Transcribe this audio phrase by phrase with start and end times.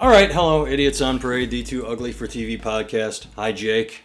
[0.00, 3.26] All right, hello, idiots on parade, the too ugly for TV podcast.
[3.36, 4.04] Hi, Jake.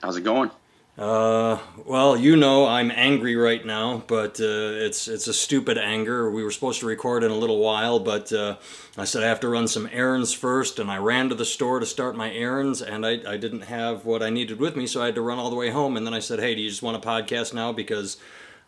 [0.00, 0.52] How's it going?
[0.96, 4.44] Uh, well, you know I'm angry right now, but uh,
[4.86, 6.30] it's it's a stupid anger.
[6.30, 8.58] We were supposed to record in a little while, but uh,
[8.96, 11.80] I said I have to run some errands first, and I ran to the store
[11.80, 15.02] to start my errands, and I, I didn't have what I needed with me, so
[15.02, 15.96] I had to run all the way home.
[15.96, 18.16] And then I said, "Hey, do you just want a podcast now?" Because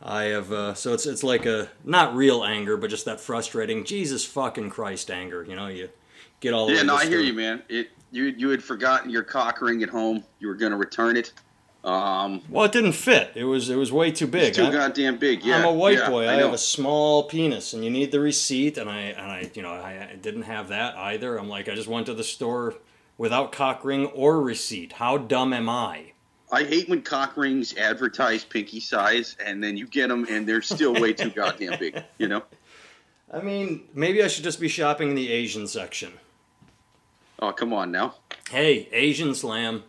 [0.02, 3.84] I have uh, so it's it's like a not real anger, but just that frustrating
[3.84, 5.44] Jesus fucking Christ anger.
[5.48, 5.90] You know, you
[6.44, 7.62] get all Yeah, no, I hear you, man.
[7.68, 10.22] It you you had forgotten your cock ring at home.
[10.38, 11.32] You were gonna return it.
[11.82, 13.32] Um, Well, it didn't fit.
[13.34, 14.54] It was it was way too big.
[14.54, 15.42] too I- goddamn big.
[15.44, 16.26] Yeah, I'm a white yeah, boy.
[16.26, 18.78] I, I have a small penis, and you need the receipt.
[18.78, 21.36] And I and I, you know, I, I didn't have that either.
[21.36, 22.74] I'm like, I just went to the store
[23.18, 24.92] without cock ring or receipt.
[24.94, 26.12] How dumb am I?
[26.52, 30.62] I hate when cock rings advertise pinky size, and then you get them, and they're
[30.62, 32.02] still way too goddamn big.
[32.18, 32.42] You know?
[33.32, 36.12] I mean, maybe I should just be shopping in the Asian section.
[37.38, 38.14] Oh, come on now.
[38.50, 39.82] Hey, Asian slam.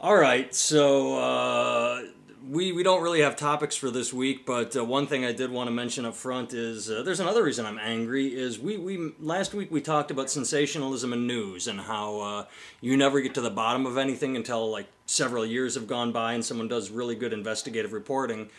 [0.00, 2.02] All right, so uh,
[2.50, 5.50] we we don't really have topics for this week, but uh, one thing I did
[5.50, 8.28] want to mention up front is uh, there's another reason I'm angry.
[8.28, 12.44] Is we we last week we talked about sensationalism in news and how uh,
[12.80, 16.34] you never get to the bottom of anything until like several years have gone by
[16.34, 18.50] and someone does really good investigative reporting.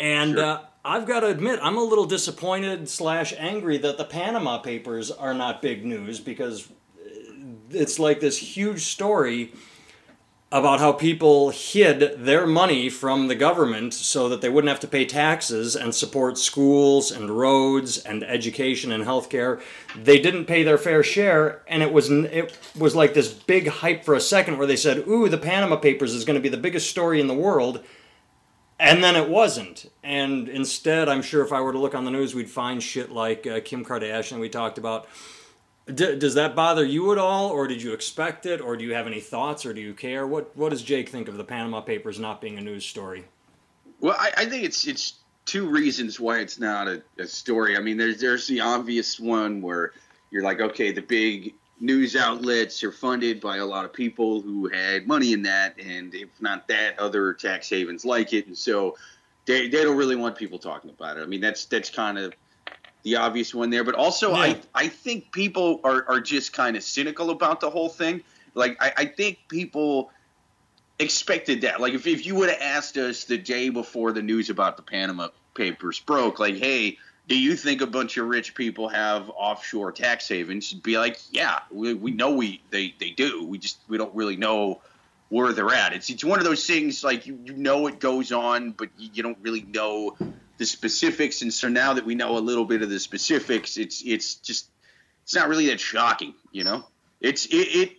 [0.00, 0.44] And Sure.
[0.44, 5.12] uh, I've got to admit, I'm a little disappointed slash angry that the Panama Papers
[5.12, 6.68] are not big news because
[7.74, 9.52] it's like this huge story
[10.52, 14.86] about how people hid their money from the government so that they wouldn't have to
[14.86, 19.62] pay taxes and support schools and roads and education and healthcare.
[19.96, 24.04] They didn't pay their fair share, and it was it was like this big hype
[24.04, 26.58] for a second where they said, "Ooh, the Panama Papers is going to be the
[26.58, 27.82] biggest story in the world."
[28.78, 29.90] And then it wasn't.
[30.02, 33.12] And instead, I'm sure if I were to look on the news, we'd find shit
[33.12, 35.06] like uh, Kim Kardashian we talked about.
[35.86, 38.94] D- does that bother you at all, or did you expect it, or do you
[38.94, 40.26] have any thoughts, or do you care?
[40.26, 43.24] What What does Jake think of the Panama Papers not being a news story?
[44.00, 47.76] Well, I, I think it's it's two reasons why it's not a, a story.
[47.76, 49.92] I mean, there's there's the obvious one where
[50.30, 54.68] you're like, okay, the big news outlets are funded by a lot of people who
[54.68, 58.96] had money in that, and if not that, other tax havens like it, and so
[59.46, 61.22] they they don't really want people talking about it.
[61.22, 62.34] I mean, that's that's kind of
[63.02, 63.84] the obvious one there.
[63.84, 64.36] But also, Yeah.
[64.36, 68.22] I I think people are are just kind of cynical about the whole thing.
[68.54, 70.10] Like, I, I think people
[70.98, 71.80] expected that.
[71.80, 74.82] Like if, if you would have asked us the day before the news about the
[74.82, 76.98] Panama Papers broke, like, hey,
[77.28, 80.72] do you think a bunch of rich people have offshore tax havens?
[80.72, 83.44] You'd be like, yeah, we, we know we they, they do.
[83.44, 84.80] We just we don't really know
[85.28, 85.92] where they're at.
[85.92, 89.10] It's it's one of those things like you, you know it goes on, but you,
[89.14, 90.16] you don't really know
[90.62, 91.42] the specifics.
[91.42, 94.70] And so now that we know a little bit of the specifics, it's it's just
[95.24, 96.86] it's not really that shocking, you know.
[97.20, 97.56] It's it.
[97.56, 97.96] it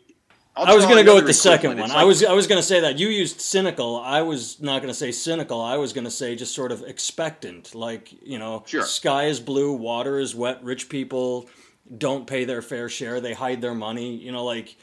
[0.55, 1.89] I was going to go with the second one.
[1.89, 3.99] It's I was I was going to say that you used cynical.
[3.99, 5.59] I was not going to say cynical.
[5.59, 8.83] I was going to say just sort of expectant, like you know, Sure.
[8.85, 10.63] sky is blue, water is wet.
[10.63, 11.49] Rich people
[11.97, 13.19] don't pay their fair share.
[13.19, 14.15] They hide their money.
[14.15, 14.77] You know, like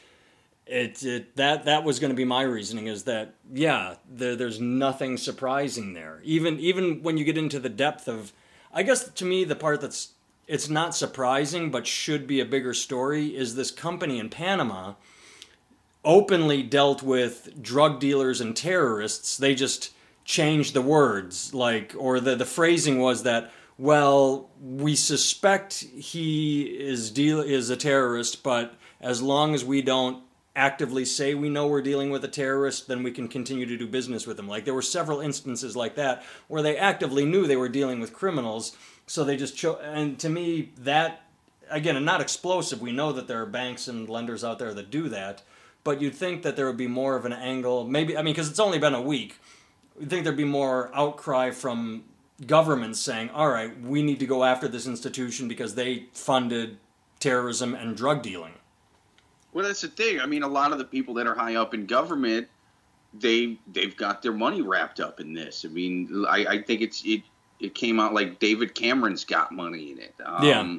[0.70, 1.02] it.
[1.04, 2.86] it that that was going to be my reasoning.
[2.86, 3.96] Is that yeah?
[4.08, 6.20] There, there's nothing surprising there.
[6.24, 8.32] Even even when you get into the depth of,
[8.72, 10.12] I guess to me the part that's
[10.46, 14.94] it's not surprising but should be a bigger story is this company in Panama
[16.04, 19.36] openly dealt with drug dealers and terrorists.
[19.36, 19.92] They just
[20.24, 27.10] changed the words, like, or the, the phrasing was that, well, we suspect he is
[27.10, 30.22] deal is a terrorist, but as long as we don't
[30.56, 33.86] actively say we know we're dealing with a terrorist, then we can continue to do
[33.86, 34.48] business with them.
[34.48, 38.12] Like there were several instances like that where they actively knew they were dealing with
[38.12, 39.78] criminals, so they just chose.
[39.82, 41.22] And to me, that
[41.70, 42.80] again, and not explosive.
[42.80, 45.42] We know that there are banks and lenders out there that do that,
[45.84, 47.84] but you'd think that there would be more of an angle.
[47.84, 49.38] Maybe I mean, because it's only been a week.
[49.98, 52.04] You'd think there'd be more outcry from
[52.46, 56.78] governments saying, "All right, we need to go after this institution because they funded
[57.20, 58.54] terrorism and drug dealing."
[59.52, 60.20] Well, that's the thing.
[60.20, 62.48] I mean, a lot of the people that are high up in government,
[63.12, 65.64] they they've got their money wrapped up in this.
[65.64, 67.22] I mean, I, I think it's it
[67.58, 70.14] it came out like David Cameron's got money in it.
[70.24, 70.78] Um, Yeah.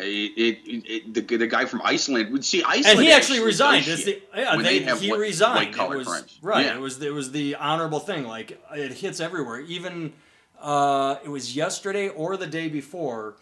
[0.00, 0.32] It,
[0.64, 3.84] it, it, the, the guy from Iceland would see Iceland, and he actually resigned.
[3.84, 5.74] It's shit the, yeah, when they, he white- resigned.
[5.74, 6.66] It white-collar was right.
[6.66, 6.76] Yeah.
[6.76, 8.24] It was it was the honorable thing.
[8.24, 9.58] Like it hits everywhere.
[9.58, 10.12] Even
[10.60, 13.38] uh, it was yesterday or the day before.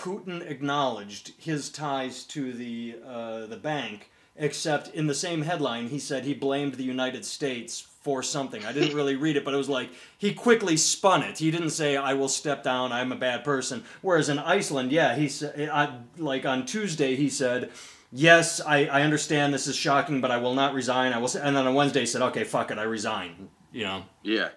[0.00, 5.98] Putin acknowledged his ties to the uh, the bank, except in the same headline he
[5.98, 8.64] said he blamed the United States for something.
[8.64, 11.38] I didn't really read it, but it was like he quickly spun it.
[11.38, 12.92] He didn't say I will step down.
[12.92, 13.84] I'm a bad person.
[14.00, 15.70] Whereas in Iceland, yeah, he said
[16.16, 17.70] like on Tuesday he said
[18.10, 21.12] yes, I, I understand this is shocking, but I will not resign.
[21.12, 21.30] I will.
[21.36, 23.50] And then on Wednesday he said, okay, fuck it, I resign.
[23.72, 24.02] You know.
[24.22, 24.48] Yeah.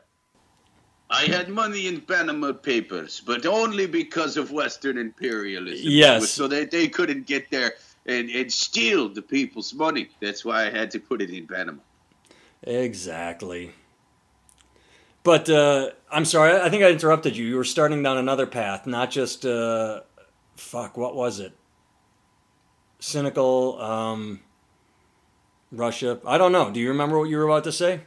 [1.14, 5.86] I had money in Panama Papers, but only because of Western imperialism.
[5.88, 6.32] Yes.
[6.32, 7.74] So that they couldn't get there
[8.08, 10.10] and, and steal the people's money.
[10.20, 11.82] That's why I had to put it in Panama.
[12.64, 13.72] Exactly.
[15.24, 17.46] But uh, I'm sorry, I think I interrupted you.
[17.46, 20.02] You were starting down another path, not just uh,
[20.56, 20.98] fuck.
[20.98, 21.54] What was it?
[23.00, 24.42] Cynical, um,
[25.72, 26.20] Russia.
[26.26, 26.72] I don't know.
[26.72, 28.02] Do you remember what you were about to say?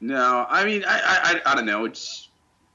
[0.00, 1.84] No, I mean, I, I, I don't know.
[1.84, 2.28] It's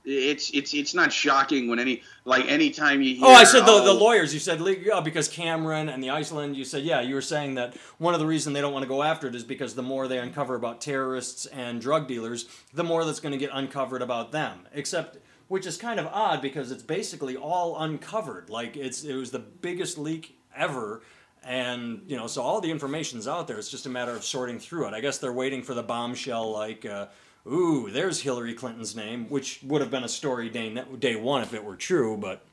[0.08, 3.26] it's it's it's not shocking when any like anytime you hear.
[3.26, 4.34] Oh, I said the, the lawyers.
[4.34, 6.56] You said uh, because Cameron and the Iceland.
[6.56, 7.02] You said yeah.
[7.02, 9.36] You were saying that one of the reasons they don't want to go after it
[9.36, 13.34] is because the more they uncover about terrorists and drug dealers, the more that's going
[13.34, 14.66] to get uncovered about them.
[14.74, 15.18] Except,
[15.50, 18.50] which is kind of odd because it's basically all uncovered.
[18.50, 21.02] Like it's it was the biggest leak ever.
[21.44, 23.58] And you know, so all the information's out there.
[23.58, 24.94] It's just a matter of sorting through it.
[24.94, 27.08] I guess they're waiting for the bombshell, like, uh,
[27.52, 31.54] ooh, there's Hillary Clinton's name, which would have been a story day day one if
[31.54, 32.18] it were true.
[32.18, 32.46] But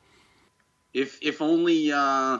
[0.92, 2.38] if if only uh,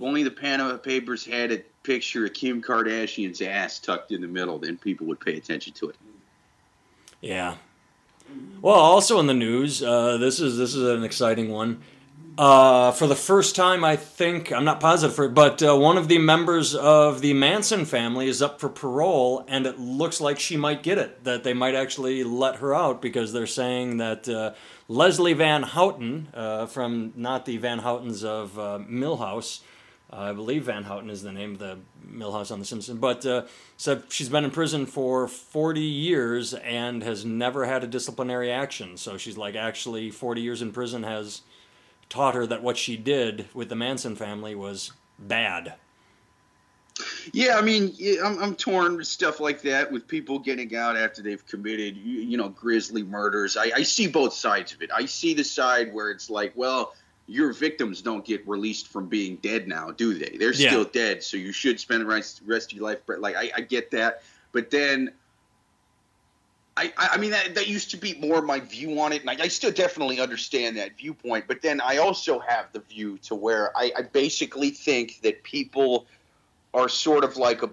[0.00, 4.58] only the Panama Papers had a picture of Kim Kardashian's ass tucked in the middle,
[4.58, 5.96] then people would pay attention to it.
[7.20, 7.56] Yeah.
[8.60, 11.82] Well, also in the news, uh, this is this is an exciting one.
[12.38, 15.96] Uh, for the first time, I think I'm not positive for, it, but uh, one
[15.96, 20.38] of the members of the Manson family is up for parole, and it looks like
[20.38, 21.24] she might get it.
[21.24, 24.52] That they might actually let her out because they're saying that uh,
[24.86, 29.60] Leslie Van Houten, uh, from not the Van Houtens of uh, Milhouse,
[30.10, 33.46] I believe Van Houten is the name of the Milhouse on The Simpsons, but uh,
[33.78, 38.98] said she's been in prison for 40 years and has never had a disciplinary action.
[38.98, 41.40] So she's like, actually, 40 years in prison has
[42.08, 45.74] taught her that what she did with the Manson family was bad.
[47.32, 47.94] Yeah, I mean,
[48.24, 52.20] I'm, I'm torn with stuff like that with people getting out after they've committed, you,
[52.20, 53.56] you know, grisly murders.
[53.56, 54.90] I, I see both sides of it.
[54.94, 56.94] I see the side where it's like, well,
[57.26, 60.38] your victims don't get released from being dead now, do they?
[60.38, 60.70] They're Yeah.
[60.70, 63.00] still dead, so you should spend the rest, rest of your life.
[63.18, 64.22] Like, I, I get that.
[64.52, 65.12] But then
[66.76, 69.44] I, I mean that, that used to be more my view on it, and I,
[69.44, 71.46] I still definitely understand that viewpoint.
[71.48, 76.06] But then I also have the view to where I, I basically think that people
[76.74, 77.70] are sort of like a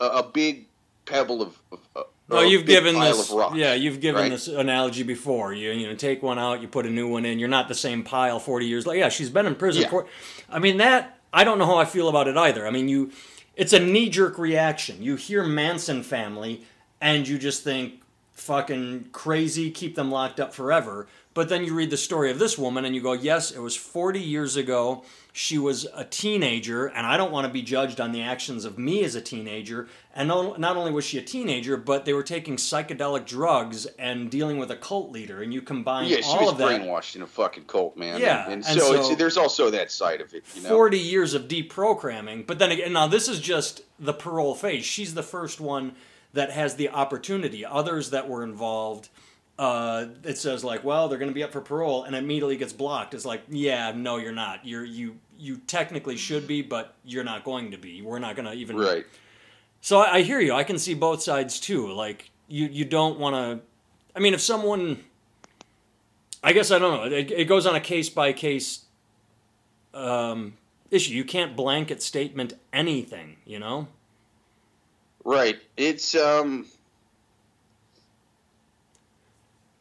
[0.00, 0.66] a, a big
[1.04, 1.58] pebble of.
[1.94, 4.30] of Well, you've given this, rocks, yeah, you've given right?
[4.30, 5.52] this analogy before.
[5.52, 7.38] You you know, take one out, you put a new one in.
[7.38, 9.00] You're not the same pile 40 years later.
[9.00, 9.90] Yeah, she's been in prison Yeah.
[9.90, 10.06] for.
[10.48, 12.66] I mean that I don't know how I feel about it either.
[12.66, 13.12] I mean you,
[13.54, 15.02] it's a knee jerk reaction.
[15.02, 16.64] You hear Manson family,
[17.00, 18.00] and you just think
[18.36, 21.06] fucking crazy, keep them locked up forever.
[21.32, 23.76] But then you read the story of this woman, and you go, yes, it was
[23.76, 25.04] 40 years ago.
[25.34, 28.78] She was a teenager, and I don't want to be judged on the actions of
[28.78, 29.86] me as a teenager.
[30.14, 34.30] And not not only was she a teenager, but they were taking psychedelic drugs and
[34.30, 35.42] dealing with a cult leader.
[35.42, 36.80] And you combine Yeah, she all was of that.
[36.80, 38.18] brainwashed in a fucking cult, man.
[38.18, 40.44] Yeah, and, and and so, it's, there's also that side of it.
[40.54, 42.46] You know, 40 years of deprogramming.
[42.46, 44.86] But then again, now this is just the parole phase.
[44.86, 45.96] She's the first one
[46.36, 47.64] that has the opportunity.
[47.64, 49.08] Others that were involved,
[49.58, 52.72] uh, it says like, well, they're going to be up for parole, and immediately gets
[52.72, 53.14] blocked.
[53.14, 54.64] It's like, yeah, no, you're not.
[54.64, 58.02] You're you you technically should be, but you're not going to be.
[58.02, 58.76] We're not going to even.
[58.76, 59.04] right?
[59.80, 60.52] So I, I hear you.
[60.52, 61.90] I can see both sides too.
[61.92, 63.66] Like you, you don't want to.
[64.14, 65.04] I mean, if someone,
[66.42, 67.16] I guess I don't know.
[67.16, 68.84] It, it goes on a case by case
[69.94, 70.54] um,
[70.90, 71.14] issue.
[71.14, 73.36] You can't blanket statement anything.
[73.46, 73.88] You know.
[75.26, 75.60] Right.
[75.76, 76.66] It's um.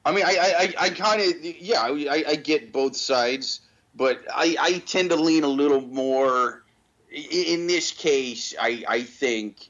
[0.04, 3.62] I mean, I I, I kind of yeah, I, I get both sides,
[3.96, 6.64] but I I tend to lean a little more.
[7.12, 9.70] In this case, I I think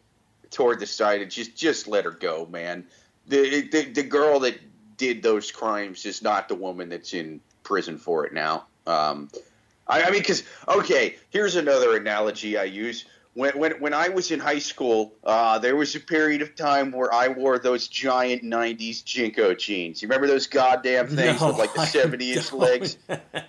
[0.50, 2.86] toward the side of just just let her go, man.
[3.27, 4.58] The the the girl that
[4.96, 8.67] did those crimes is not the woman that's in prison for it now.
[8.88, 9.29] Um,
[9.88, 13.03] I, I mean, because okay, here's another analogy I use.
[13.36, 16.92] When, when, when I was in high school, uh, there was a period of time
[16.94, 20.01] where I wore those giant '90s JNCO jeans.
[20.01, 22.98] You remember those goddamn things No, with like the 70 inch legs?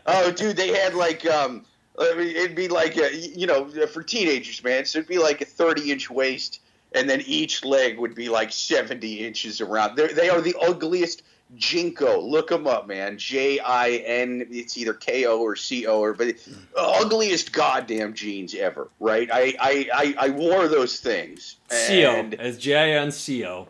[0.07, 1.65] Oh, dude, they had like um,
[2.01, 4.85] it'd be like a, you know for teenagers, man.
[4.87, 6.61] So it'd be like a 30 inch waist,
[6.93, 9.97] and then each leg would be like 70 inches around.
[9.97, 11.23] They're, they are the ugliest
[11.57, 12.23] JNCO.
[12.23, 13.17] Look them up, man.
[13.19, 14.47] J I N.
[14.51, 16.35] It's either K O or C O or but
[16.77, 18.89] ugliest goddamn jeans ever.
[19.01, 19.29] Right?
[19.33, 21.57] I I I, I wore those things.
[21.71, 23.69] Co and- as J I N C O.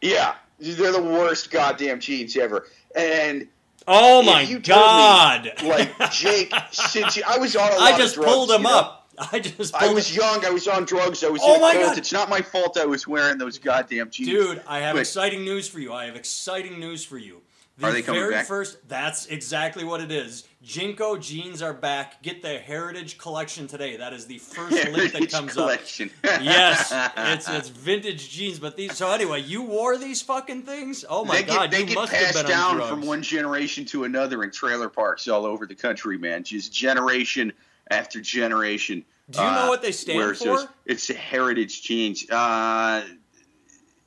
[0.00, 2.66] Yeah, they're the worst goddamn jeans ever.
[2.96, 3.46] And
[3.86, 5.52] Oh my told me, God!
[5.64, 8.68] like Jake, since you, I was on a lot I just drugs, pulled him you
[8.68, 8.78] know?
[8.78, 9.01] up.
[9.32, 10.44] I just I was young.
[10.44, 11.22] I was on drugs.
[11.24, 11.74] I was Oh in my.
[11.74, 11.98] God.
[11.98, 12.76] It's not my fault.
[12.78, 14.28] I was wearing those goddamn jeans.
[14.30, 15.92] Dude, I have But- exciting news for you.
[15.92, 17.42] I have exciting news for you.
[17.78, 18.46] The Are they coming very back?
[18.46, 20.44] first that's exactly what it is.
[20.62, 22.22] JNCO jeans are back.
[22.22, 23.96] Get the Heritage collection today.
[23.96, 26.10] That is the first link that Heritage comes collection.
[26.22, 26.42] up.
[26.42, 31.04] Yes, it's it's vintage jeans, but these so anyway, you wore these fucking things?
[31.08, 33.22] Oh my they get, god, they you get must have been down on from one
[33.22, 36.44] generation to another in trailer parks all over the country, man.
[36.44, 37.54] Just generation
[37.90, 39.02] after generation.
[39.30, 40.44] Do you know what they stand for?
[40.44, 40.66] those.
[40.84, 42.28] It's a heritage jeans.
[42.28, 43.04] Uh,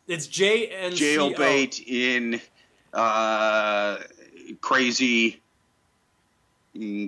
[0.08, 2.42] It's J and jailbait in
[2.94, 3.98] uh,
[4.62, 5.42] crazy.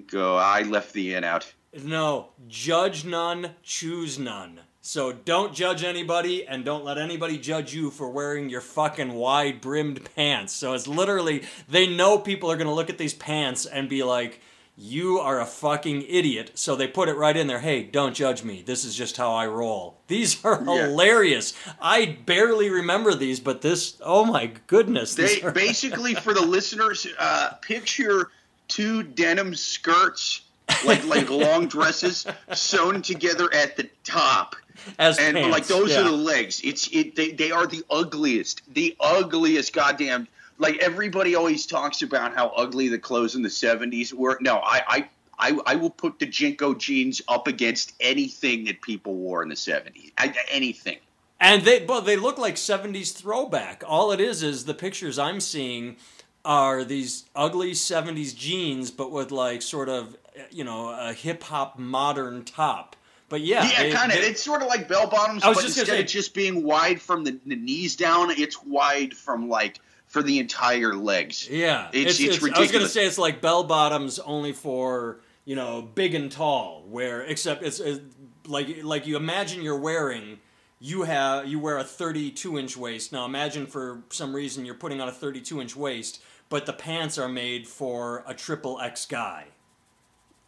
[0.08, 0.38] Go.
[0.38, 1.54] I left the in out.
[1.84, 4.62] No, judge none, choose none.
[4.82, 9.60] So don't judge anybody and don't let anybody judge you for wearing your fucking wide
[9.60, 10.54] brimmed pants.
[10.54, 14.04] So it's literally, they know people are going to look at these pants and be
[14.04, 14.40] like,
[14.80, 16.52] you are a fucking idiot.
[16.54, 17.60] So they put it right in there.
[17.60, 18.62] Hey, don't judge me.
[18.64, 19.98] This is just how I roll.
[20.08, 20.88] These are Yeah.
[20.88, 21.54] hilarious.
[21.82, 25.16] I barely remember these, but this, oh my goodness.
[25.16, 28.30] They are- basically for the listeners, uh, picture
[28.68, 30.42] two denim skirts,
[30.86, 34.56] like like long dresses, sewn together at the top,
[35.00, 36.02] as and pants, like those yeah.
[36.02, 36.62] are the legs.
[36.64, 37.16] It's it.
[37.16, 40.28] They, they are the ugliest, the ugliest goddamn.
[40.58, 44.38] Like everybody always talks about how ugly the clothes in the '70s were.
[44.42, 45.10] No, I I.
[45.40, 49.54] I, I will put the JNCO jeans up against anything that people wore in the
[49.54, 50.12] 70s.
[50.18, 50.98] I, anything.
[51.40, 53.84] And they, but they look like '70s throwback.
[53.86, 55.98] All it is is the pictures I'm seeing
[56.44, 60.18] are these ugly '70s jeans, but with like sort of
[60.50, 62.96] you know a hip hop modern top.
[63.30, 64.18] But yeah, Yeah, kind of.
[64.20, 66.64] It's sort of like bell bottoms, I was but just instead gonna of just being
[66.64, 69.80] wide from the, the knees down, it's wide from like
[70.18, 71.48] for the entire legs.
[71.50, 75.56] Yeah, It's- it's ridiculous I was gonna say it's like bell bottoms only for you
[75.56, 76.84] know big and tall.
[76.88, 78.02] Where except it's, it's
[78.48, 80.40] like like you imagine you're wearing.
[80.80, 83.12] You have you wear a 32 inch waist.
[83.12, 87.18] Now imagine for some reason you're putting on a 32 inch waist, but the pants
[87.18, 89.46] are made for a triple X guy.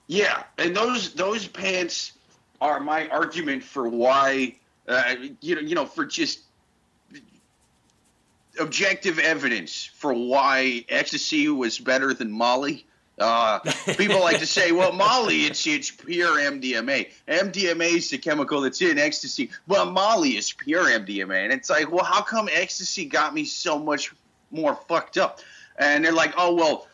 [0.08, 2.14] Yeah, and those those pants
[2.62, 4.56] are my argument for why
[4.88, 6.42] uh, you know you know for just
[8.60, 12.86] objective evidence for why ecstasy was better than Molly.
[13.18, 13.60] Uh,
[13.98, 17.10] people like to say, "Well, Molly, it's it's pure MDMA.
[17.28, 19.52] MDMA is the chemical that's in ecstasy.
[19.68, 23.78] Well, Molly is pure MDMA." And it's like, well, how come ecstasy got me so
[23.78, 24.14] much
[24.52, 25.40] more fucked up?
[25.78, 26.88] And they're like, "Oh, well,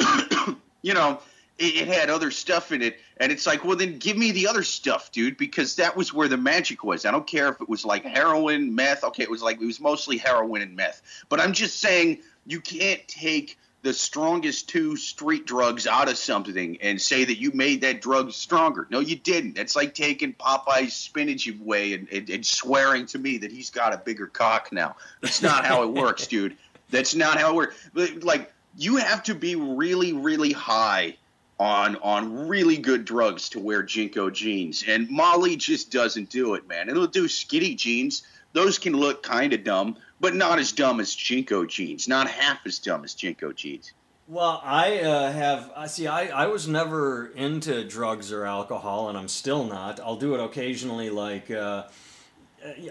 [0.82, 1.20] you know,
[1.60, 4.48] it, it had other stuff in it." And it's like, well, then give me the
[4.48, 7.04] other stuff, dude, because that was where the magic was.
[7.04, 9.04] I don't care if it was like heroin, meth.
[9.04, 11.02] Okay, it was like it was mostly heroin and meth.
[11.28, 16.76] But I'm just saying, you can't take the strongest two street drugs out of something
[16.82, 18.86] and say that you made that drug stronger.
[18.90, 19.54] No, you didn't.
[19.54, 23.94] That's like taking Popeye's spinach away and, and, and swearing to me that he's got
[23.94, 24.96] a bigger cock now.
[25.22, 26.56] That's not how it works, dude.
[26.90, 28.22] That's not how it works.
[28.22, 31.16] Like you have to be really, really high
[31.60, 36.66] on on really good drugs to wear JNCO jeans, and Molly just doesn't do it,
[36.66, 36.88] man.
[36.88, 38.22] It'll do skinny jeans.
[38.54, 42.08] Those can look kind of dumb, but not as dumb as JNCO jeans.
[42.08, 43.92] Not half as dumb as JNCO jeans.
[44.26, 45.70] Well, I uh, have.
[45.76, 46.06] I see.
[46.06, 50.00] I, I was never into drugs or alcohol, and I'm still not.
[50.00, 51.10] I'll do it occasionally.
[51.10, 51.84] Like uh,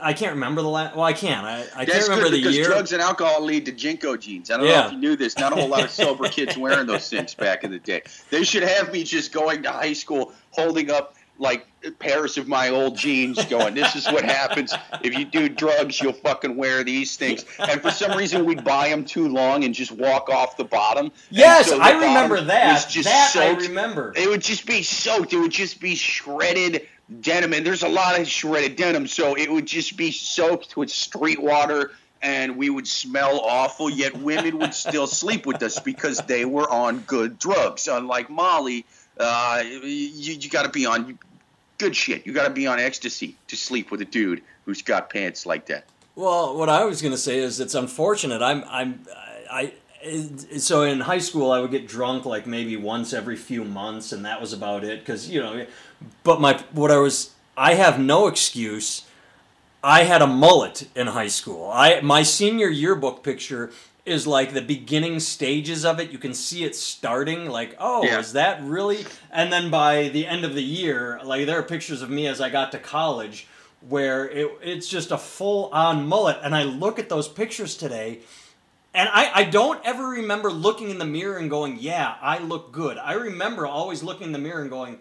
[0.01, 0.95] I can't remember the last.
[0.95, 1.45] Well, I can't.
[1.45, 2.65] I, I can't remember good the year.
[2.65, 4.49] drugs and alcohol lead to JNCO jeans.
[4.49, 5.37] I don't know if you knew this.
[5.37, 8.01] Not a whole lot of sober kids wearing those things back in the day.
[8.31, 11.65] They should have me just going to high school holding up like
[11.99, 16.11] pairs of my old jeans going, this is what happens if you do drugs, you'll
[16.11, 17.45] fucking wear these things.
[17.57, 21.11] And for some reason, we'd buy them too long and just walk off the bottom.
[21.29, 22.89] Yes, so the I remember was that.
[22.89, 24.13] just That I remember.
[24.15, 25.31] It would just be soaked.
[25.31, 26.85] It would just be shredded
[27.21, 30.89] denim, and there's a lot of shredded denim, so it would just be soaked with
[30.89, 33.89] street water, and we would smell awful.
[33.89, 37.87] Yet women would still sleep with us because they were on good drugs.
[37.87, 38.85] Unlike Molly,
[39.19, 39.79] uh, you,
[40.35, 41.17] you got to be on
[41.77, 42.25] good shit.
[42.27, 45.65] You got to be on ecstasy to sleep with a dude who's got pants like
[45.67, 45.85] that.
[46.15, 48.41] Well, what I was going to say is it's unfortunate.
[48.41, 48.99] I'm I'm
[49.51, 49.73] I.
[50.03, 54.11] it- So in high school, I would get drunk like maybe once every few months,
[54.11, 54.99] and that was about it.
[54.99, 55.65] Because you know,
[56.23, 59.03] but my what I was I have no excuse.
[59.83, 61.69] I had a mullet in high school.
[61.73, 63.71] I my senior yearbook picture
[64.05, 66.09] is like the beginning stages of it.
[66.11, 67.47] You can see it starting.
[67.47, 68.19] Like, oh, Yeah.
[68.19, 69.05] is that really?
[69.31, 72.41] And then by the end of the year, like there are pictures of me as
[72.41, 73.47] I got to college
[73.87, 76.37] where it, it's just a full on mullet.
[76.43, 78.19] And I look at those pictures today,
[78.93, 82.71] and I, I don't ever remember looking in the mirror and going, yeah, I look
[82.71, 82.97] good.
[82.97, 84.97] I remember always looking in the mirror and going,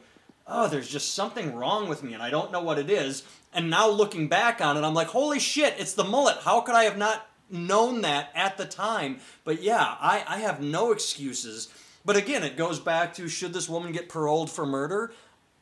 [0.49, 3.23] oh, there's just something wrong with me and I don't know what it is.
[3.52, 6.38] And now looking back on it, I'm like, holy shit, it's the mullet.
[6.43, 9.21] How could I have not known that at the time?
[9.45, 11.69] But yeah, I, I have no excuses.
[12.05, 15.12] But again, it goes back to should this woman get paroled for murder?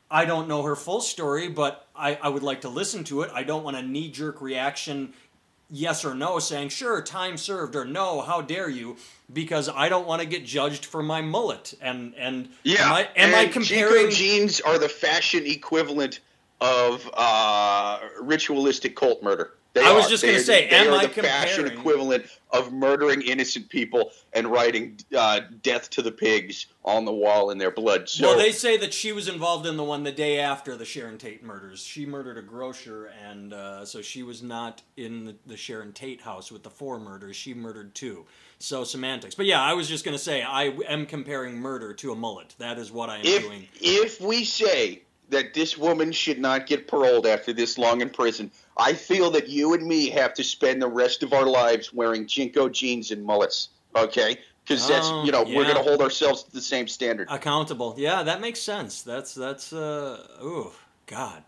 [0.09, 3.31] I don't know her full story, but I, I would like to listen to it.
[3.33, 5.13] I don't want a knee jerk reaction,
[5.69, 8.95] yes or no, saying, sure, time served, or no, how dare you,
[9.31, 11.73] because I don't want to get judged for my mullet.
[11.81, 14.07] And, and yeah, am I, am and I comparing.
[14.07, 16.19] JNCO jeans are the fashion equivalent
[16.61, 19.53] of uh, ritualistic cult murder.
[19.73, 20.09] They I was are.
[20.09, 24.47] just gonna say, they am are I the fashion equivalent of murdering innocent people and
[24.47, 28.09] writing uh, "death to the pigs" on the wall in their blood.
[28.09, 30.85] So well, they say that she was involved in the one the day after the
[30.85, 31.81] Sharon Tate murders.
[31.83, 36.21] She murdered a grocer, and uh, so she was not in the, the Sharon Tate
[36.21, 37.35] house with the four murders.
[37.35, 38.25] She murdered two.
[38.59, 39.35] So semantics.
[39.35, 42.55] But yeah, I was just going to say I am comparing murder to a mullet.
[42.57, 43.67] That is what I am if doing.
[43.79, 48.51] if we say that this woman should not get paroled after this long in prison,
[48.77, 52.25] I feel that you and me have to spend the rest of our lives wearing
[52.25, 53.69] JNCO jeans and mullets.
[53.95, 57.27] Okay, because that's Oh, you know we're going to hold ourselves to the same standard.
[57.31, 57.95] Accountable.
[57.97, 59.01] Yeah, that makes sense.
[59.01, 60.71] That's that's uh ooh,
[61.07, 61.43] god.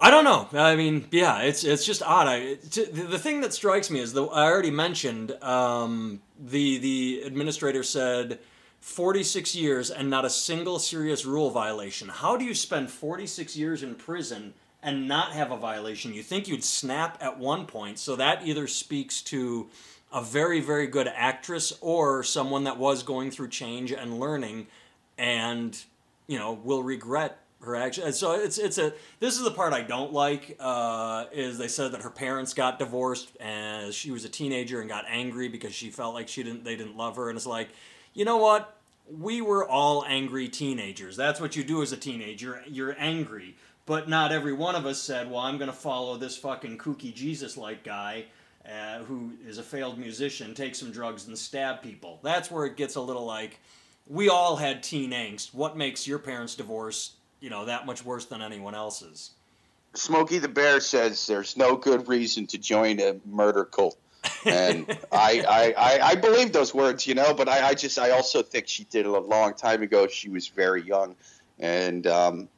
[0.00, 0.48] I don't know.
[0.58, 2.26] I mean, yeah, it's it's just odd.
[2.26, 6.78] I t- the the thing that strikes me is the I already mentioned um, the
[6.78, 8.38] the administrator said
[8.84, 12.06] 46 years and not a single serious rule violation.
[12.06, 16.12] How do you spend 46 years in prison and not have a violation?
[16.12, 17.98] You think you'd snap at one point.
[17.98, 19.70] So that either speaks to
[20.12, 24.66] a very very good actress or someone that was going through change and learning
[25.16, 25.82] and
[26.26, 28.04] you know will regret her action.
[28.04, 31.68] And so it's it's a this is the part I don't like uh, is they
[31.68, 35.74] said that her parents got divorced as she was a teenager and got angry because
[35.74, 37.70] she felt like she didn't they didn't love her and it's like
[38.14, 38.76] you know what
[39.10, 41.16] we were all angry teenagers.
[41.16, 42.62] That's what you do as a teenager.
[42.66, 43.56] You're angry.
[43.86, 47.12] But not every one of us said, "Well, I'm going to follow this fucking kooky
[47.12, 48.24] Jesus-like guy
[48.66, 52.78] uh, who is a failed musician, take some drugs and stab people." That's where it
[52.78, 53.60] gets a little like
[54.06, 55.54] we all had teen angst.
[55.54, 59.32] What makes your parents' divorce, you know, that much worse than anyone else's?
[59.94, 63.96] Smokey the Bear says there's no good reason to join a murder cult.
[64.44, 68.42] And I, I, I, believe those words, you know, but I, I just I also
[68.42, 70.06] think she did it a long time ago.
[70.06, 71.16] She was very young,
[71.58, 72.48] and um,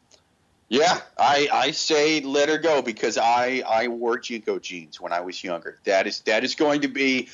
[0.69, 5.21] yeah, I I say let her go because I I wore JNCO jeans when I
[5.21, 5.79] was younger.
[5.85, 7.29] That is that is going to be.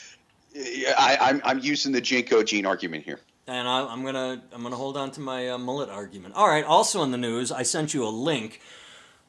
[0.54, 3.20] I, I'm I'm using the JNCO jean argument here.
[3.46, 6.34] And I, I'm gonna I'm gonna hold on to my uh, mullet argument.
[6.34, 6.64] All right.
[6.64, 8.60] Also in the news, I sent you a link.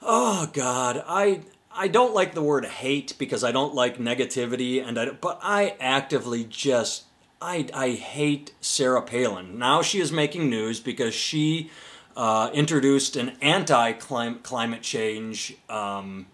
[0.01, 1.41] Oh God, I
[1.75, 5.75] I don't like the word hate because I don't like negativity, and I, but I
[5.79, 7.05] actively just
[7.41, 9.57] I I hate Sarah Palin.
[9.59, 11.69] Now she is making news because she
[12.15, 16.27] uh, introduced an anti-climate change um,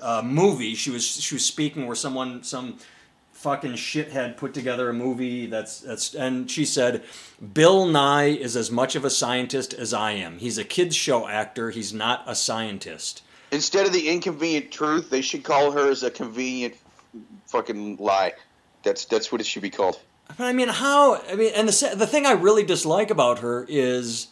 [0.00, 0.74] uh, movie.
[0.74, 2.78] She was she was speaking where someone some
[3.32, 7.04] fucking shithead put together a movie that's that's and she said
[7.52, 10.38] Bill Nye is as much of a scientist as I am.
[10.38, 11.70] He's a kids show actor.
[11.70, 13.22] He's not a scientist.
[13.54, 16.74] Instead of the inconvenient truth, they should call her as a convenient
[17.46, 18.32] fucking lie.
[18.82, 20.00] That's that's what it should be called.
[20.40, 21.22] I mean, how?
[21.30, 24.26] I mean, and the the thing I really dislike about her is,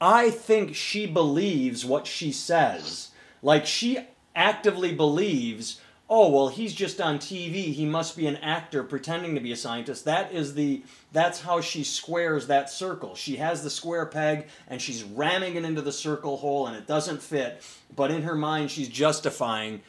[0.00, 3.10] I think she believes what she says.
[3.42, 3.98] Like she
[4.34, 7.72] actively believes, oh well, he's just on TV.
[7.72, 10.04] He must be an actor pretending to be a scientist.
[10.04, 13.14] That is the that's how she squares that circle.
[13.14, 16.86] She has the square peg and she's ramming it into the circle hole, and it
[16.86, 17.62] doesn't fit.
[17.94, 19.82] But in her mind, she's justifying.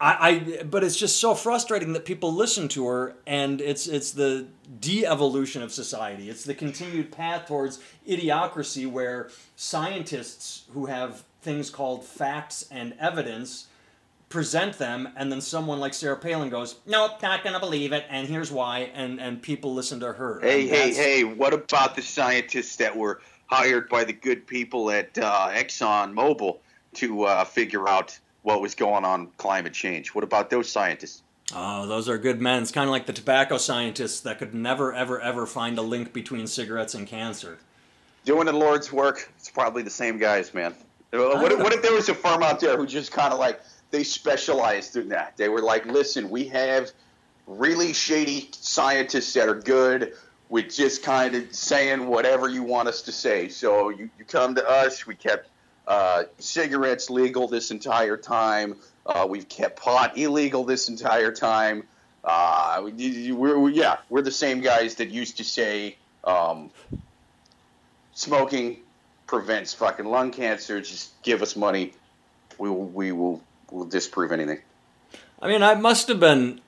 [0.00, 0.16] I,
[0.58, 4.46] I but it's just so frustrating that people listen to her and it's it's the
[4.80, 12.04] de-evolution of society it's the continued path towards idiocracy where scientists who have things called
[12.04, 13.68] facts and evidence
[14.32, 18.26] present them and then someone like sarah palin goes nope not gonna believe it and
[18.26, 21.22] here's why and and people listen to her Hey, hey, hey!
[21.24, 26.56] What about the scientists that were hired by the good people at uh, Exxon Mobil
[26.94, 30.14] to uh, figure out what was going on climate change?
[30.14, 31.22] What about those scientists?
[31.54, 32.62] Oh, those are good men.
[32.62, 36.14] It's kind of like the tobacco scientists that could never, ever, ever find a link
[36.14, 37.58] between cigarettes and cancer.
[38.24, 40.72] Doing the Lord's work, it's probably the same guys, man.
[41.12, 43.60] Uh, What what if there was a firm out there who just kind of like
[43.92, 45.36] they specialized in that?
[45.36, 46.90] They were like, listen, we have
[47.46, 50.14] really shady scientists that are good
[50.48, 53.48] with just kind of saying whatever you want us to say.
[53.48, 55.06] So you, you come to us.
[55.06, 55.48] We kept
[55.86, 58.76] uh, cigarettes legal this entire time.
[59.06, 61.84] Uh, we've kept pot illegal this entire time.
[62.24, 66.70] Uh, we, we're, we, yeah, we're the same guys that used to say um,
[68.12, 68.78] smoking
[69.26, 70.80] prevents fucking lung cancer.
[70.80, 71.92] Just give us money.
[72.58, 74.60] We will, we will, will disprove anything.
[75.40, 76.60] I mean, I must have been.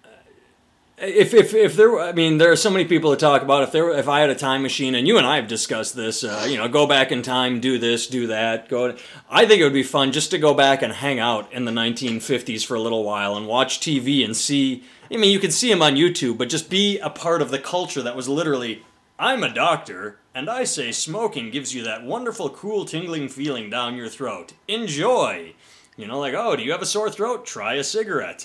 [0.96, 3.64] If, if, if there, I mean, there are so many people to talk about.
[3.64, 6.22] If there, if I had a time machine, and you and I have discussed this,
[6.22, 8.96] uh, you know, go back in time, do this, do that, go.
[9.28, 11.72] I think it would be fun just to go back and hang out in the
[11.72, 14.84] 1950s for a little while and watch TV and see.
[15.10, 17.58] I mean, you can see them on YouTube, but just be a part of the
[17.58, 18.84] culture that was literally,
[19.18, 23.96] I'm a doctor, and I say smoking gives you that wonderful, cool, tingling feeling down
[23.96, 24.54] your throat.
[24.68, 25.54] Enjoy.
[25.96, 27.46] You know, like, oh, do you have a sore throat?
[27.46, 28.44] Try a cigarette.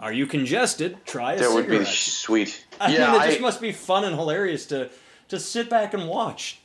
[0.00, 0.96] Are you congested?
[1.04, 1.68] Try a cigarette.
[1.68, 2.64] That would be sweet.
[2.80, 4.90] I yeah, mean, it just must be fun and hilarious to
[5.28, 6.60] to sit back and watch.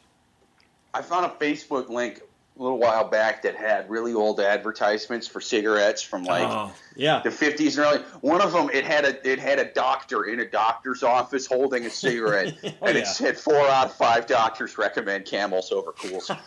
[0.93, 2.21] I found a Facebook link
[2.57, 7.19] a little while back that had really old advertisements for cigarettes from like oh, yeah.
[7.23, 7.99] the 50s and early.
[8.21, 11.85] One of them, it had a it had a doctor in a doctor's office holding
[11.85, 13.01] a cigarette, Oh, and yeah.
[13.01, 16.29] it said four out of five doctors recommend Camels over Kools.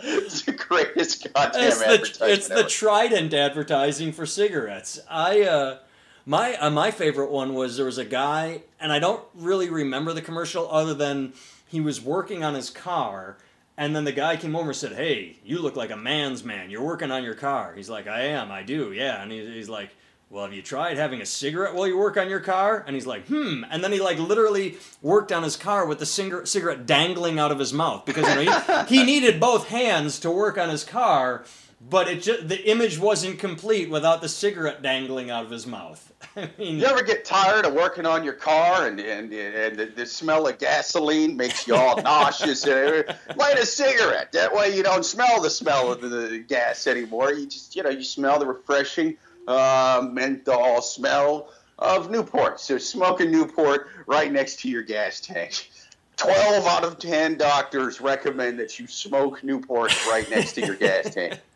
[0.00, 2.64] it's the greatest goddamn It's the advertisement it's the.
[2.64, 4.98] Trident advertising for cigarettes.
[5.10, 5.78] I uh,
[6.24, 10.14] my uh, my favorite one was there was a guy, and I don't really remember
[10.14, 11.34] the commercial other than
[11.66, 13.36] he was working on his car.
[13.80, 16.68] And then the guy came over and said, "Hey, you look like a man's man.
[16.68, 18.52] You're working on your car." He's like, "I am.
[18.52, 18.92] I do.
[18.92, 19.88] Yeah." And he, he's like,
[20.28, 23.06] "Well, have you tried having a cigarette while you work on your car?" And he's
[23.06, 26.84] like, "Hmm." And then he like literally worked on his car with the cigarette cigarette
[26.84, 30.58] dangling out of his mouth because you know he, he needed both hands to work
[30.58, 31.46] on his car,
[31.80, 36.12] but it just the image wasn't complete without the cigarette dangling out of his mouth.
[36.36, 39.86] I mean, You ever get tired of working on your car and and, and the,
[39.86, 42.66] the smell of gasoline makes you all nauseous?
[42.66, 44.32] And light a cigarette.
[44.32, 47.32] That way you don't smell the smell of the, the gas anymore.
[47.32, 49.16] You just you know you smell the refreshing
[49.48, 52.60] uh, menthol smell of Newport.
[52.60, 55.70] So smoke a Newport right next to your gas tank.
[56.18, 61.14] Twelve out of ten doctors recommend that you smoke Newport right next to your gas
[61.14, 61.40] tank.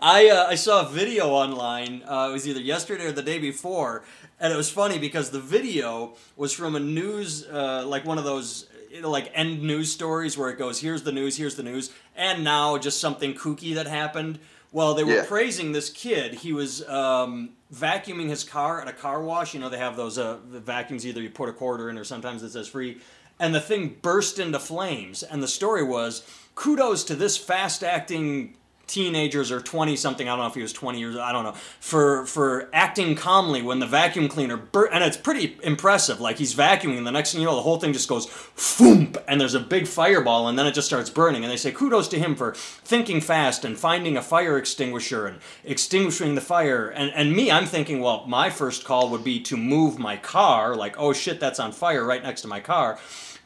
[0.00, 2.02] I uh, I saw a video online.
[2.06, 4.04] Uh, it was either yesterday or the day before,
[4.40, 8.24] and it was funny because the video was from a news, uh, like one of
[8.24, 11.62] those you know, like end news stories where it goes, "Here's the news, here's the
[11.62, 14.38] news," and now just something kooky that happened.
[14.72, 15.24] Well, they were Yeah.
[15.26, 16.34] praising this kid.
[16.34, 19.54] He was um, vacuuming his car at a car wash.
[19.54, 21.06] You know, they have those uh, the vacuums.
[21.06, 23.00] Either you put a quarter in, or sometimes it says free.
[23.38, 25.22] And the thing burst into flames.
[25.22, 26.22] And the story was,
[26.54, 30.72] kudos to this fast acting teenagers or 20 something i don't know if he was
[30.72, 35.02] 20 years i don't know for for acting calmly when the vacuum cleaner bur- and
[35.02, 37.92] it's pretty impressive like he's vacuuming and the next thing you know the whole thing
[37.92, 41.52] just goes foomp and there's a big fireball and then it just starts burning and
[41.52, 46.34] they say kudos to him for thinking fast and finding a fire extinguisher and extinguishing
[46.34, 46.88] the fire.
[46.88, 50.76] And and me i'm thinking well my first call would be to move my car
[50.76, 52.98] like oh shit that's on fire right next to my car.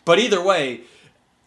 [0.05, 0.83] But either way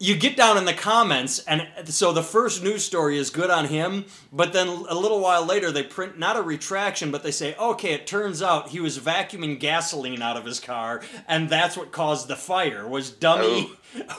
[0.04, 3.64] you get down in the comments, and so the first news story is good on
[3.64, 7.54] him, but then a little while later they print not a retraction, but they say,
[7.56, 11.90] okay, it turns out he was vacuuming gasoline out of his car, and that's what
[11.90, 12.86] caused the fire.
[12.86, 13.70] Was dummy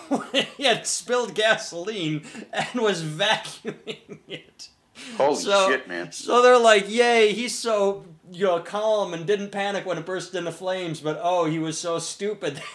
[0.09, 0.25] oh.
[0.57, 4.69] he had spilled gasoline and was vacuuming it.
[5.17, 6.11] Holy So, shit, man!
[6.11, 10.33] so they're like, "Yay, he's so you know calm and didn't panic when it burst
[10.33, 12.59] into flames, but oh, he was so stupid."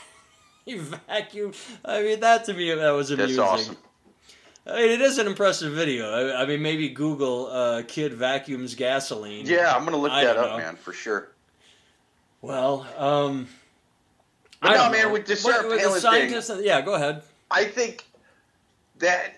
[0.65, 1.57] he vacuumed.
[1.85, 3.37] I mean, that to me that was amazing.
[3.37, 3.77] That's awesome.
[4.67, 6.11] I mean, it is an impressive video.
[6.11, 10.37] I, I mean, maybe Google uh, "kid vacuums gasoline." Yeah, I'm gonna look I that
[10.37, 10.59] up, know.
[10.59, 11.29] man, for sure.
[12.43, 13.49] Well, um,
[14.61, 15.13] But I no, man, know.
[15.13, 17.23] with the Sarah with Palin thing- scientists, yeah, go ahead.
[17.51, 18.05] I think
[18.99, 19.37] that.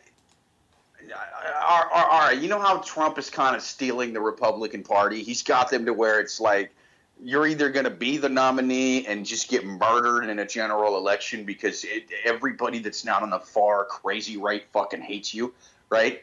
[1.65, 5.23] All right, you know how Trump is kind of stealing the Republican Party?
[5.23, 6.73] He's got them to where it's like
[7.25, 11.45] you're either going to be the nominee and just get murdered in a general election
[11.45, 15.55] because it, everybody that's not on the far crazy right fucking hates you,
[15.89, 16.23] right?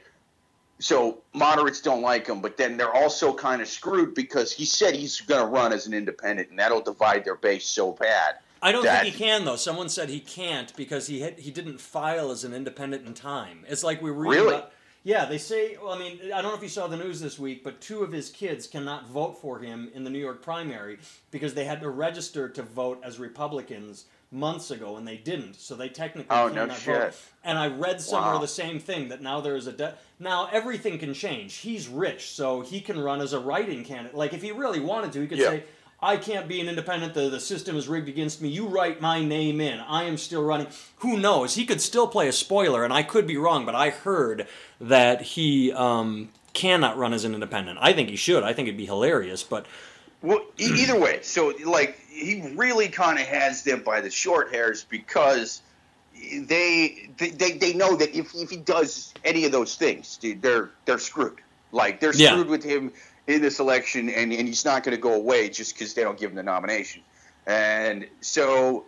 [0.79, 4.93] So moderates don't like him, but then they're also kind of screwed because he said
[4.95, 8.35] he's going to run as an independent, and that'll divide their base so bad.
[8.61, 9.55] I don't that- think he can though.
[9.55, 13.65] Someone said he can't because he had, he didn't file as an independent in time.
[13.69, 14.47] It's like we were Really?
[14.55, 14.71] about-
[15.09, 15.75] yeah, they say.
[15.81, 18.03] Well, I mean, I don't know if you saw the news this week, but two
[18.03, 20.99] of his kids cannot vote for him in the New York primary
[21.31, 25.55] because they had to register to vote as Republicans months ago and they didn't.
[25.55, 26.95] So they technically Oh, no cannot shit.
[27.01, 27.13] vote.
[27.43, 28.39] And I read somewhere Wow.
[28.39, 31.55] the same thing that now there is a de- now everything can change.
[31.55, 34.15] He's rich, so he can run as a writing candidate.
[34.15, 35.49] Like if he really wanted to, he could Yeah.
[35.49, 35.63] say.
[36.01, 37.13] I can't be an independent.
[37.13, 38.49] The, the system is rigged against me.
[38.49, 39.79] You write my name in.
[39.81, 40.67] I am still running.
[40.97, 41.55] Who knows?
[41.55, 44.47] He could still play a spoiler, and I could be wrong, but I heard
[44.79, 47.79] that he um, cannot run as an independent.
[47.81, 48.43] I think he should.
[48.43, 49.65] I think it'd be hilarious, but
[50.21, 54.85] Well, either way, so like he really kind of has them by the short hairs
[54.89, 55.61] because
[56.47, 60.69] they they they know that if if he does any of those things, dude, they're
[60.85, 61.39] they're screwed.
[61.73, 62.31] Like they're Yeah.
[62.31, 62.91] screwed with him
[63.29, 66.19] in this election, and and he's not going to go away just because they don't
[66.19, 67.01] give him the nomination.
[67.45, 68.85] And so,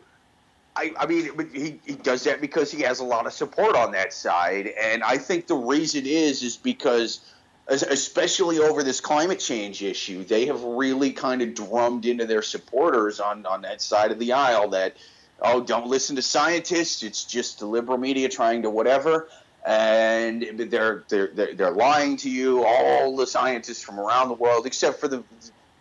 [0.76, 3.92] I I mean, he he does that because he has a lot of support on
[3.92, 7.22] that side, and I think the reason is is because.
[7.68, 13.22] Especially over this climate change issue, they have really kind of drummed into their supporters
[13.22, 14.98] on, on that side of the aisle that
[15.42, 17.04] oh, don't listen to scientists.
[17.04, 19.30] It's just the liberal media trying to whatever,
[19.66, 22.66] and they're they're they're, lying to you.
[22.66, 25.24] All the scientists from around the world, except for the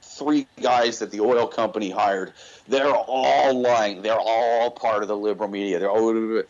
[0.02, 2.32] three guys that the oil company hired,
[2.68, 4.02] they're all lying.
[4.02, 5.78] They're all part of the liberal media.
[5.78, 6.42] They're all,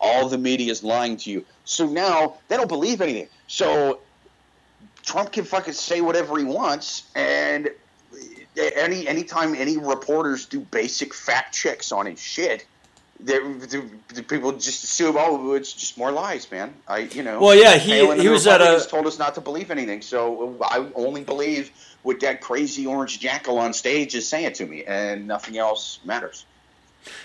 [0.00, 1.44] all the media is lying to you.
[1.64, 3.28] So now they don't believe anything.
[3.46, 4.00] So
[5.02, 7.68] Trump can fucking say whatever he wants, and
[8.58, 12.66] eh, any anytime any reporters do basic fact checks on his shit,
[13.24, 16.74] the, the people just assume, oh, it's just more lies, man.
[16.88, 17.40] I, you know.
[17.40, 20.86] Well, yeah, he, he was at a- told us not to believe anything, so I
[20.94, 21.70] only believe
[22.02, 26.44] what that crazy orange jackal on stage is saying to me, and nothing else matters.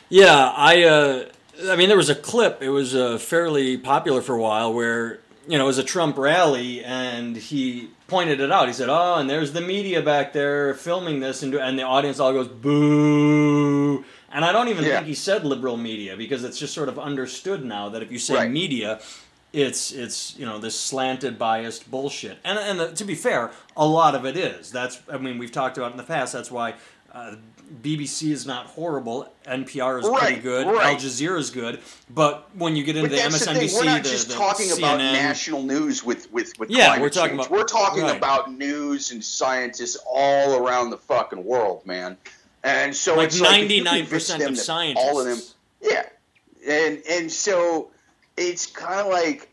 [0.09, 0.83] Yeah, I.
[0.83, 1.25] Uh,
[1.69, 2.61] I mean, there was a clip.
[2.61, 6.17] It was uh, fairly popular for a while where you know it was a Trump
[6.17, 8.67] rally, and he pointed it out.
[8.67, 12.19] He said, "Oh, and there's the media back there filming this," and and the audience
[12.19, 14.05] all goes boo.
[14.31, 14.95] And I don't even Yeah.
[14.97, 18.19] think he said liberal media because it's just sort of understood now that if you
[18.19, 18.51] say Right.
[18.51, 18.99] media,
[19.53, 23.85] it's it's you know this slanted biased bullshit and and the, to be fair a
[23.85, 26.73] lot of it is that's i mean we've talked about in the past that's why
[27.13, 27.33] uh,
[27.81, 30.87] bbc is not horrible npr is pretty good right.
[30.87, 33.77] al jazeera is good but when you get into the the msnbc thing.
[33.79, 37.09] We're not the, just the talking CNN, about national news with with with Yeah, we're
[37.09, 37.47] talking change.
[37.47, 38.17] about- we're talking right.
[38.17, 42.17] about news and scientists all around the fucking world, man.
[42.63, 45.39] And so like it's like if you 99% convince of scientists all of them,
[45.81, 46.03] yeah,
[46.67, 47.91] and and so
[48.35, 49.49] it's kind of like.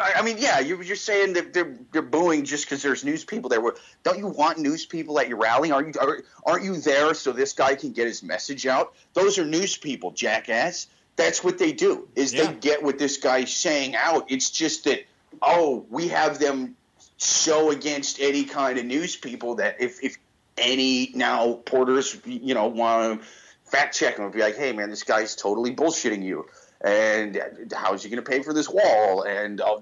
[0.00, 3.48] I mean, yeah, you- you're saying that they're they're booing just because there's news people
[3.48, 3.62] there.
[4.04, 5.72] Don't you want news people at your rally?
[5.72, 8.94] Are you are, aren't you there so this guy can get his message out?
[9.14, 10.86] Those are news people, jackass.
[11.16, 12.06] That's what they do.
[12.14, 12.46] Is Yeah.
[12.48, 14.30] they get what this guy's saying out.
[14.30, 15.04] It's just that
[15.42, 16.76] oh, we have them
[17.16, 20.18] so against any kind of news people that if if
[20.58, 23.26] any now porters you know want to
[23.64, 26.46] fact check them and be like, hey man, this guy's totally bullshitting you.
[26.82, 27.42] And
[27.74, 29.22] how's he going to pay for this wall?
[29.22, 29.78] And uh,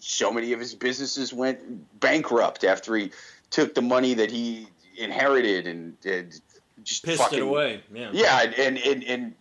[0.00, 3.10] so many of his businesses went bankrupt after he
[3.50, 6.40] took the money that he inherited and, and
[6.82, 9.34] just pissed fucking, it away yeah Yeah, and, and and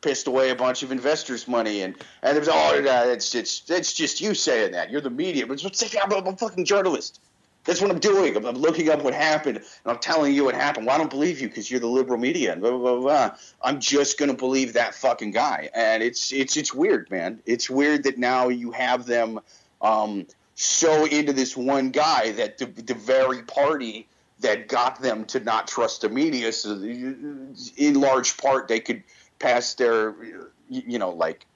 [0.00, 3.92] pissed away a bunch of investors' money, and and there's all oh, that's it's that's
[3.92, 4.90] just you saying that.
[4.90, 7.20] You're the media, but it's like I'm, I'm a fucking journalist.
[7.66, 8.36] That's what I'm doing.
[8.36, 10.86] I'm, I'm looking up what happened, and I'm telling you what happened.
[10.86, 13.00] Well, I don't believe you because you're the liberal media, and blah blah blah.
[13.00, 13.36] blah.
[13.62, 17.40] I'm just gonna believe that fucking guy, and it's it's it's weird, man.
[17.44, 19.40] It's weird that now you have them
[19.82, 24.08] um, so into this one guy that the, the very party
[24.40, 26.80] that got them to not trust the media, so
[27.76, 29.02] in large part they could
[29.38, 30.14] pass their,
[30.68, 31.46] you know, like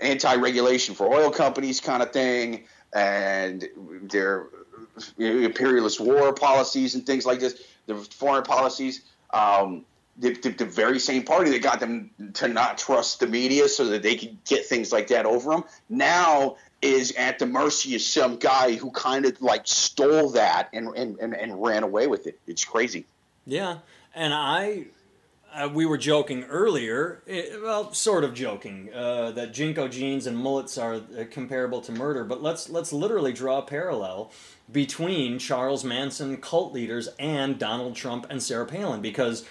[0.00, 3.68] anti-regulation for oil companies kind of thing, and
[4.02, 4.46] their
[5.18, 9.02] imperialist war policies and things like this, the foreign policies.
[9.32, 9.84] Um,
[10.18, 13.84] the, the, the very same party that got them to not trust the media so
[13.86, 18.00] that they could get things like that over them now is at the mercy of
[18.00, 22.26] some guy who kind of like stole that and, and, and, and ran away with
[22.26, 22.38] it.
[22.46, 23.06] It's crazy.
[23.46, 23.78] Yeah,
[24.14, 24.86] and I,
[25.54, 30.36] uh, we were joking earlier, eh, well, sort of joking, uh, that JNCO jeans and
[30.36, 32.24] mullets are uh, comparable to murder.
[32.24, 34.30] But let's let's literally draw a parallel
[34.70, 39.44] between Charles Manson cult leaders and Donald Trump and Sarah Palin because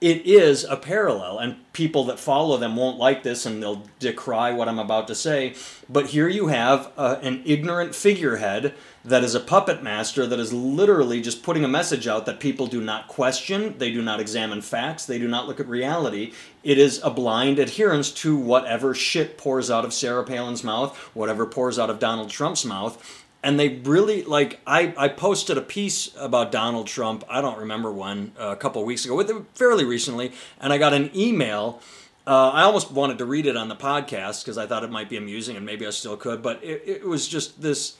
[0.00, 4.52] it is a parallel, and people that follow them won't like this and they'll decry
[4.52, 5.54] what I'm about to say.
[5.88, 8.74] But here you have uh, an ignorant figurehead
[9.04, 12.66] that is a puppet master that is literally just putting a message out that people
[12.66, 16.32] do not question, they do not examine facts, they do not look at reality.
[16.62, 21.44] It is a blind adherence to whatever shit pours out of Sarah Palin's mouth, whatever
[21.44, 26.10] pours out of Donald Trump's mouth and they really like I, I posted a piece
[26.18, 30.72] about donald trump i don't remember when uh, a couple weeks ago fairly recently and
[30.72, 31.80] i got an email
[32.26, 35.10] uh, i almost wanted to read it on the podcast because i thought it might
[35.10, 37.96] be amusing and maybe i still could but it, it was just this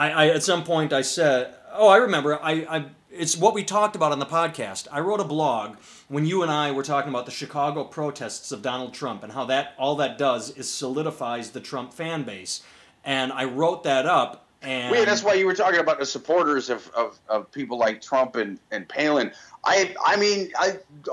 [0.00, 3.64] I, I at some point i said oh i remember I, I it's what we
[3.64, 5.76] talked about on the podcast i wrote a blog
[6.08, 9.44] when you and i were talking about the chicago protests of donald trump and how
[9.46, 12.62] that all that does is solidifies the trump fan base
[13.04, 16.68] and i wrote that up And yeah, that's why you were talking about the supporters
[16.68, 19.32] of, of, of people like Trump and, and Palin.
[19.64, 20.66] I I mean, I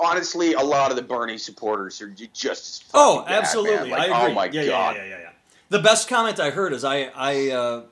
[0.08, 3.92] honestly, a lot of the Bernie supporters are just as Oh, bad, absolutely.
[3.92, 4.32] Like, I agree.
[4.32, 4.96] Oh my yeah, god.
[4.98, 5.30] Yeah, yeah, yeah, yeah.
[5.70, 7.84] The best comment I heard is I, I, uh,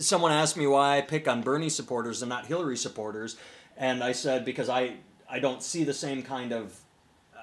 [0.00, 3.36] someone asked me why I pick on Bernie supporters and not Hillary supporters,
[3.76, 4.94] and I said because I,
[5.30, 6.78] I don't see the same kind of,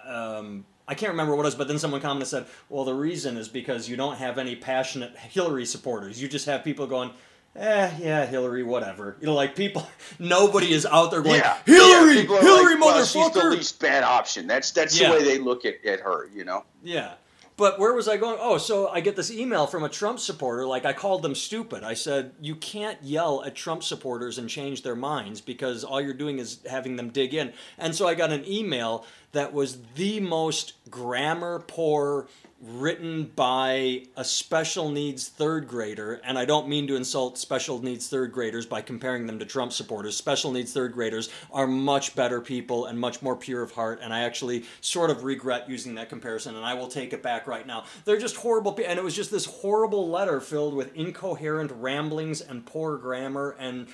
[0.05, 2.93] um, I can't remember what it was, but then someone commented and said, well, the
[2.93, 6.21] reason is because you don't have any passionate Hillary supporters.
[6.21, 7.11] You just have people going.
[7.55, 9.15] Eh, yeah, Hillary, whatever.
[9.21, 9.87] You know, like people,
[10.19, 14.03] nobody is out there going, Yeah, Hillary, yeah, Hillary, like, well, she's the least bad
[14.03, 14.47] option.
[14.47, 15.09] That's that's Yeah.
[15.11, 16.29] the way they look at, at her.
[16.33, 16.65] You know.
[16.83, 17.13] Yeah.
[17.55, 18.37] But where was I going?
[18.39, 20.65] Oh, so I get this email from a Trump supporter.
[20.65, 21.83] Like, I called them stupid.
[21.83, 26.13] I said, you can't yell at Trump supporters and change their minds because all you're
[26.15, 27.53] doing is having them dig in.
[27.77, 32.27] And so I got an email that was the most grammar poor,
[32.65, 36.21] written by a special needs third grader.
[36.23, 39.73] And I don't mean to insult special needs third graders by comparing them to Trump
[39.73, 40.15] supporters.
[40.15, 43.99] Special needs third graders are much better people and much more pure of heart.
[44.01, 47.47] And I actually sort of regret using that comparison, and I will take it back
[47.47, 47.83] right now.
[48.05, 48.79] They're just horrible.
[48.87, 53.87] And it was just this horrible letter filled with incoherent ramblings and poor grammar and.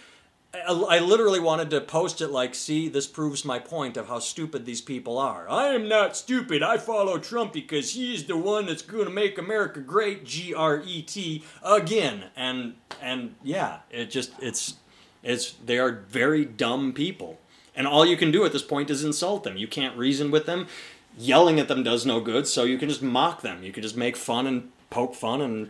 [0.51, 4.65] I literally wanted to post it like, see, this proves my point of how stupid
[4.65, 5.47] these people are.
[5.47, 6.63] I am not stupid.
[6.63, 10.81] I follow Trump because he's the one that's going to make America great, G R
[10.83, 12.25] E T, again.
[12.35, 14.77] And and yeah, it just it's
[15.21, 17.39] it's they are very dumb people.
[17.75, 19.55] And all you can do at this point is insult them.
[19.55, 20.67] You can't reason with them.
[21.15, 23.63] Yelling at them does no good, so you can just mock them.
[23.63, 25.69] You can just make fun and poke fun and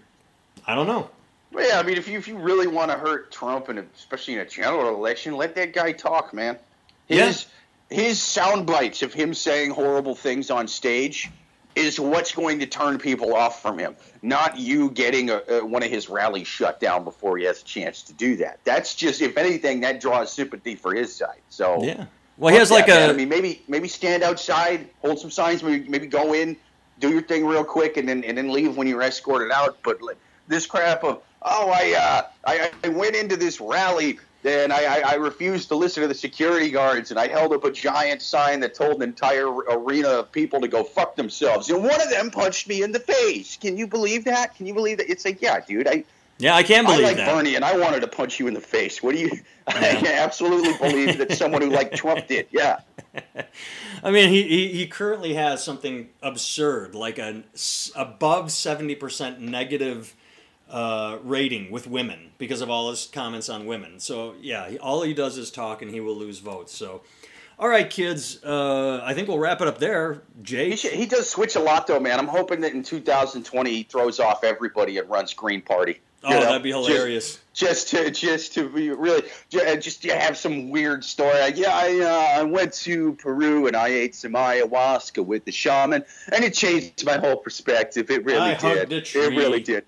[0.66, 1.10] I don't know.
[1.52, 4.36] Well, yeah, I mean, if you if you really want to hurt Trump and especially
[4.36, 6.58] in a general election, let that guy talk, man.
[7.08, 7.48] His
[7.90, 11.32] his sound bites of him saying horrible things on stage
[11.76, 13.96] is what's going to turn people off from him.
[14.22, 17.66] Not you getting a, a, one of his rallies shut down before he has a
[17.66, 18.60] chance to do that.
[18.64, 21.42] That's just, if anything, that draws sympathy for his side.
[21.50, 22.06] So Yeah.
[22.38, 23.10] Well, he has like that, man.
[23.10, 26.56] a I mean, maybe maybe stand outside, hold some signs, maybe maybe go in,
[27.00, 29.78] do your thing real quick, and then and then leave when you're escorted out.
[29.84, 34.20] But like, this crap of oh, I uh, I, I went into this rally.
[34.46, 37.66] and I, I, I refused to listen to the security guards, and I held up
[37.66, 41.70] a giant sign that told an entire arena of people to go fuck themselves.
[41.70, 43.58] And one of them punched me in the face.
[43.58, 44.56] Can you believe that?
[44.56, 45.10] Can you believe that?
[45.10, 46.06] It's like, yeah, dude, I,
[46.38, 47.36] Yeah, I can believe it I like that.
[47.36, 49.04] Bernie, and I wanted to punch you in the face.
[49.04, 49.32] What do you?
[49.70, 50.02] Yeah.
[50.04, 52.48] I absolutely believe that someone who like Trump did.
[52.50, 52.80] Yeah.
[54.04, 57.44] I mean, he, he, he currently has something absurd, like an
[57.96, 60.16] above 70% negative
[60.70, 64.00] uh, rating with women because of all his comments on women.
[64.00, 66.76] So, yeah, all he does is talk and he will lose votes.
[66.76, 67.02] So,
[67.58, 70.22] all right, kids, uh, I think we'll wrap it up there.
[70.46, 72.18] He, should, he does switch a lot, though, man.
[72.18, 76.00] I'm hoping that in 2020 he throws off everybody and runs Green Party.
[76.24, 77.40] Oh, know, that'd be just- hilarious.
[77.54, 81.38] Just, to just to be really just to have some weird story.
[81.56, 86.06] Yeah, I uh, I went to Peru and I ate some ayahuasca with the shaman,
[86.32, 88.10] and it changed my whole perspective.
[88.10, 88.94] It really I did.
[88.94, 89.84] It really did.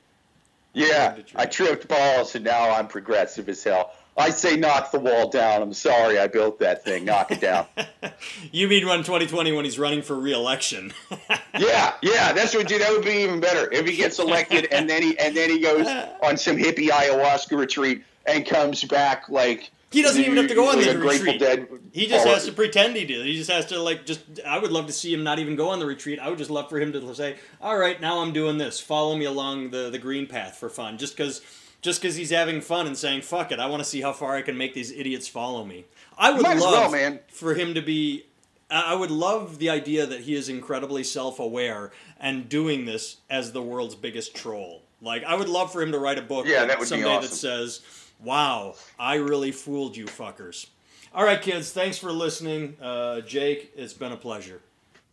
[0.73, 1.33] Yeah, hugged a tree.
[1.35, 3.91] I tripped balls, and now I'm progressive as hell.
[4.17, 5.61] I say knock the wall down.
[5.61, 7.05] I'm sorry I built that thing.
[7.05, 7.65] Knock it down.
[8.51, 10.93] you mean run 2020 when he's running for re-election?
[11.59, 12.81] Yeah, yeah, that's what dude.
[12.81, 15.59] That would be even better if he gets elected and then he and then he
[15.59, 15.85] goes
[16.23, 20.69] on some hippie ayahuasca retreat and comes back like He doesn't even have to go
[20.69, 21.39] on the retreat.
[21.39, 21.67] Dead.
[21.91, 23.25] He just has to pretend he did.
[23.25, 24.21] He just has to like just.
[24.47, 26.17] I would love to see him not even go on the retreat.
[26.17, 28.79] I would just love for him to say, "All right, now I'm doing this.
[28.79, 31.41] Follow me along the the green path for fun." Just because,
[31.81, 34.35] just because he's having fun and saying, "Fuck it," I want to see how far
[34.37, 35.83] I can make these idiots follow me.
[36.17, 37.19] I would love well, man.
[37.27, 38.25] for him to be.
[38.69, 43.61] I would love the idea that he is incredibly self-aware and doing this as the
[43.61, 44.83] world's biggest troll.
[45.01, 47.19] Like I would love for him to write a book Yeah, that would be someday
[47.19, 47.81] that says,
[48.23, 50.67] "Wow, I really fooled you fuckers."
[51.13, 52.77] All right, kids, thanks for listening.
[52.81, 54.61] Uh, Jake, it's been a pleasure.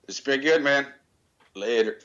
[0.07, 0.87] It's been good, man.
[1.55, 1.99] Later.